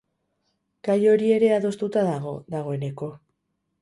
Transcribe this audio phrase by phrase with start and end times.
[0.87, 3.11] Gai hori ere adostuta dago, dagoeneko.